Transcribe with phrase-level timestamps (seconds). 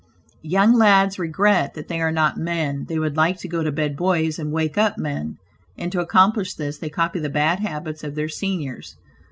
[0.41, 3.95] Young lads regret that they are not men; they would like to go to bed
[3.95, 5.37] boys and wake up men;
[5.77, 8.95] and to accomplish this they copy the bad habits of their seniors.